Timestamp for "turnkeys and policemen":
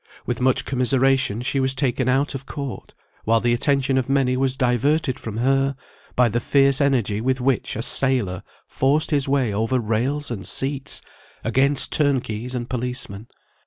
11.91-13.27